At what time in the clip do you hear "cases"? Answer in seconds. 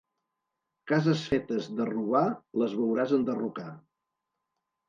0.91-1.25